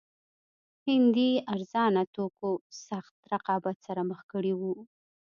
هندي 0.87 1.31
ارزانه 1.53 2.03
توکو 2.15 2.51
سخت 2.87 3.15
رقابت 3.33 3.77
سره 3.87 4.01
مخ 4.09 4.19
کړي 4.33 4.53
وو. 4.59 4.75